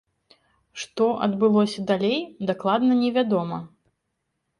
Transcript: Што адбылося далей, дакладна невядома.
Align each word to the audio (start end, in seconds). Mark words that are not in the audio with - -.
Што 0.83 1.09
адбылося 1.25 1.83
далей, 1.91 2.17
дакладна 2.51 2.97
невядома. 3.03 3.59